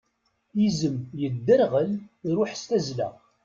[0.67, 1.89] Izem yedderɣel,
[2.29, 3.09] iṛuḥ s tazla.